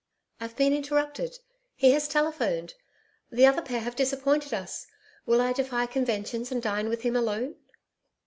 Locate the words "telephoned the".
2.07-3.45